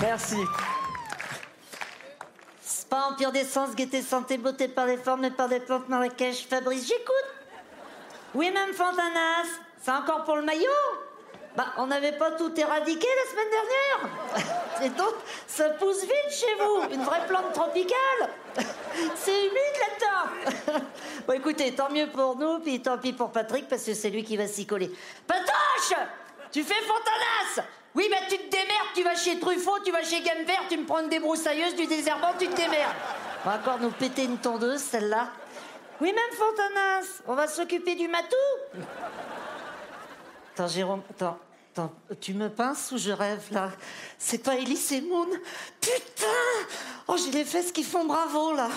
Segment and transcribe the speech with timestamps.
[0.00, 0.36] Merci.
[2.62, 6.86] Spa, empire d'essence, gaieté, santé, beauté par les formes et par des plantes Marrakech, Fabrice,
[6.88, 7.30] j'écoute.
[8.34, 9.46] Oui, même Fontanas,
[9.82, 10.70] c'est encore pour le maillot.
[11.56, 14.82] Bah, on n'avait pas tout éradiqué la semaine dernière.
[14.84, 15.14] Et donc,
[15.46, 18.30] ça pousse vite chez vous, une vraie plante tropicale.
[19.16, 20.80] C'est humide là-dedans
[21.26, 24.24] Bon, écoutez, tant mieux pour nous, puis tant pis pour Patrick, parce que c'est lui
[24.24, 24.90] qui va s'y coller.
[25.26, 25.98] Patoche!
[26.50, 28.50] Tu fais Fontanas Oui, bah tu te
[28.94, 32.32] tu vas chez Truffaut, tu vas chez Gamme tu me prends une débroussailleuse, du désherbant,
[32.38, 32.94] tu te démerdes.
[33.44, 35.28] On va encore nous péter une tondeuse, celle-là.
[36.00, 38.36] Oui, même Fontanas, on va s'occuper du matou
[40.54, 41.38] Attends, Jérôme, attends,
[41.72, 43.70] attends, tu me pinces ou je rêve là?
[44.18, 45.28] C'est pas Elise et Moon
[45.80, 46.26] Putain
[47.06, 48.68] Oh, j'ai les fesses qui font bravo là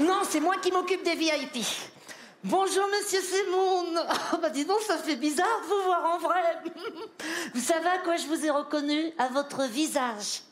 [0.00, 1.64] Non, c'est moi qui m'occupe des VIP.
[2.44, 4.00] Bonjour, monsieur Semoun.
[4.32, 6.42] Oh, bah dis donc, ça fait bizarre de vous voir en vrai.
[7.54, 9.12] Vous savez à quoi je vous ai reconnu?
[9.16, 10.42] À votre visage.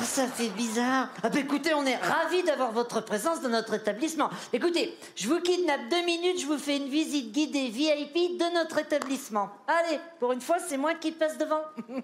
[0.00, 1.08] Oh, ça fait bizarre.
[1.24, 4.30] Ah bah écoutez, on est ravis d'avoir votre présence dans notre établissement.
[4.52, 8.78] Écoutez, je vous kidnappe deux minutes, je vous fais une visite guidée VIP de notre
[8.78, 9.50] établissement.
[9.66, 11.62] Allez, pour une fois, c'est moi qui passe devant.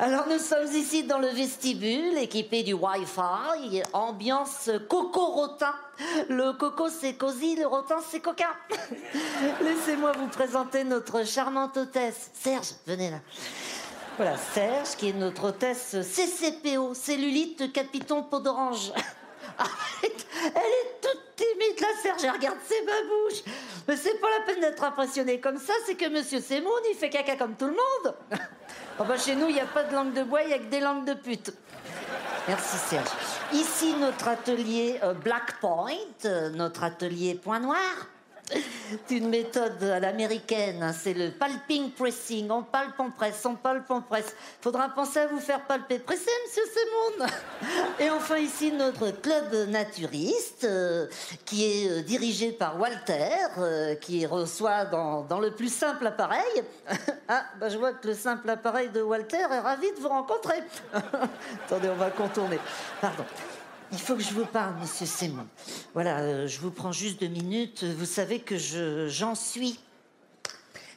[0.00, 5.74] Alors nous sommes ici dans le vestibule, équipé du Wi-Fi, ambiance coco-rotin.
[6.28, 8.52] Le coco c'est cosy, le rotin c'est coquin.
[9.60, 12.30] Laissez-moi vous présenter notre charmante hôtesse.
[12.32, 13.18] Serge, venez là.
[14.16, 18.92] Voilà, Serge, qui est notre hôtesse CCPO, cellulite capiton peau d'orange.
[20.04, 20.10] Elle
[20.52, 23.42] est toute timide, la Serge, regarde ses babouches.
[23.88, 27.08] Mais c'est pas la peine d'être impressionné comme ça, c'est que Monsieur Semoun, il fait
[27.08, 28.14] caca comme tout le monde.
[29.00, 30.58] Oh bah chez nous, il n'y a pas de langue de bois, il n'y a
[30.58, 31.52] que des langues de pute.
[32.48, 33.06] Merci Serge.
[33.52, 35.92] Ici notre atelier euh, Black Point,
[36.24, 37.78] euh, notre atelier Point Noir.
[39.10, 42.50] Une méthode à l'américaine, hein, c'est le palping pressing.
[42.50, 44.34] On palpe, on presse, on palpe, on presse.
[44.60, 45.98] Faudra penser à vous faire palper.
[45.98, 47.28] Pressez, monsieur Semoun
[48.00, 51.06] Et enfin ici notre club naturiste, euh,
[51.44, 56.62] qui est euh, dirigé par Walter, euh, qui reçoit dans, dans le plus simple appareil.
[57.28, 60.62] ah, bah, je vois que le simple appareil de Walter est ravi de vous rencontrer.
[61.66, 62.58] Attendez, on va contourner.
[63.00, 63.24] Pardon.
[63.92, 65.46] Il faut que je vous parle, monsieur Simon.
[65.94, 67.84] Voilà, euh, je vous prends juste deux minutes.
[67.84, 69.80] Vous savez que je, j'en suis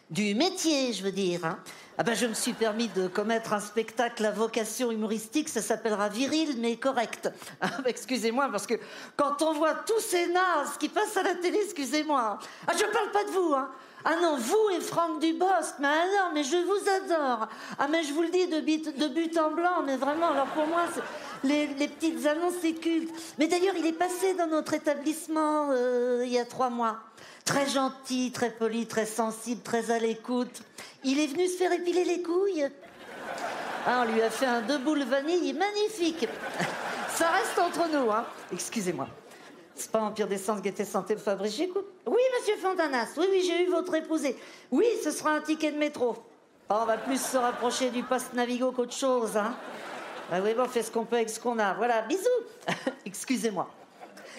[0.10, 1.46] du métier, je veux dire.
[1.46, 1.60] hein.
[1.98, 5.48] Ah ben, je me suis permis de commettre un spectacle à vocation humoristique.
[5.48, 7.30] Ça s'appellera Viril, mais correct.
[7.62, 8.74] Ah, excusez-moi, parce que
[9.16, 12.40] quand on voit tous ces nazes qui passent à la télé, excusez-moi.
[12.68, 13.70] Ah, je parle pas de vous, hein.
[14.04, 17.48] Ah non, vous et Franck Dubosc, mais alors, mais je vous adore.
[17.78, 20.86] Ah, mais je vous le dis de, but- en blanc, mais vraiment, alors pour moi,
[21.44, 23.12] les, les petites annonces, c'est culte.
[23.38, 26.98] Mais d'ailleurs, il est passé dans notre établissement euh, il y a trois mois.
[27.46, 30.62] Très gentil, très poli, très sensible, très à l'écoute.
[31.04, 32.68] Il est venu se faire épiler les couilles.
[33.86, 36.28] Ah, on lui a fait un deux boules vanille magnifique.
[37.14, 38.26] Ça reste entre nous, hein.
[38.52, 39.08] Excusez-moi.
[39.76, 41.16] C'est pas Empire d'essence, gaieté, santé,
[41.46, 41.86] j'écoute.
[42.06, 44.36] Oui, monsieur Fontanas, oui, oui, j'ai eu votre épousé.
[44.70, 46.16] Oui, ce sera un ticket de métro.
[46.70, 49.56] On va plus se rapprocher du poste Navigo qu'autre chose, hein.
[50.32, 51.74] Ah oui, bon, on fait ce qu'on peut avec ce qu'on a.
[51.74, 52.24] Voilà, bisous.
[53.06, 53.70] Excusez-moi.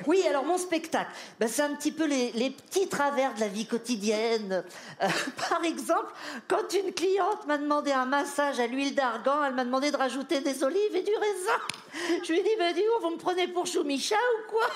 [0.07, 3.67] Oui, alors mon spectacle, ben, c'est un petit peu les, petits travers de la vie
[3.67, 4.65] quotidienne.
[5.03, 5.09] Euh,
[5.51, 6.13] par exemple,
[6.49, 10.41] quand une cliente m'a demandé un massage à l'huile d'argan, elle m'a demandé de rajouter
[10.41, 12.21] des olives et du raisin.
[12.25, 14.67] Je lui ai dit, ben, dis vous me prenez pour Choumicha ou quoi?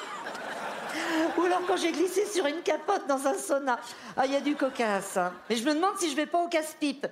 [1.39, 3.79] Ou alors quand j'ai glissé sur une capote dans un sauna.
[4.17, 5.17] Ah, il y a du cocasse.
[5.17, 5.33] hein.
[5.49, 7.07] Mais je me demande si je vais pas au casse-pipe.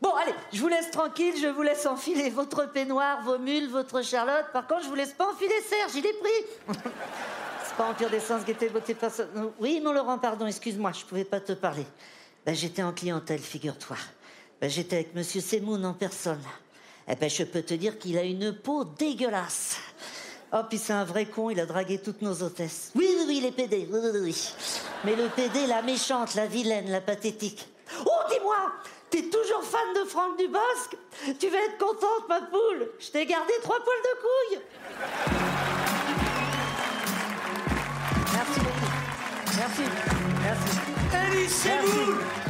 [0.00, 4.02] Bon, allez, je vous laisse tranquille, je vous laisse enfiler votre peignoir, vos mules, votre
[4.02, 4.46] Charlotte.
[4.52, 6.78] Par contre, je vous laisse pas enfiler Serge, il est pris.
[7.76, 9.50] Pas Empire d'essence, gaieté, beauté, personne.
[9.58, 11.84] Oui, mon Laurent, pardon, excuse-moi, je pouvais pas te parler.
[12.46, 13.96] Ben, j'étais en clientèle, figure-toi.
[14.60, 16.40] Ben, j'étais avec Monsieur Semoun en personne.
[17.08, 19.78] Eh ben, je peux te dire qu'il a une peau dégueulasse.
[20.56, 22.92] Oh, puis c'est un vrai con, il a dragué toutes nos hôtesses.
[22.94, 24.54] Oui, oui, oui, les PD, oui, oui, oui.
[25.02, 27.66] Mais le PD, la méchante, la vilaine, la pathétique.
[28.06, 28.54] Oh, dis-moi,
[29.10, 30.96] t'es toujours fan de Franck Dubosc?
[31.40, 32.88] Tu vas être contente, ma poule.
[33.00, 34.60] Je t'ai gardé trois poils de couilles.
[38.32, 38.92] Merci beaucoup.
[39.56, 39.82] Merci.
[40.40, 40.78] Merci.
[41.32, 42.43] Elie Semoun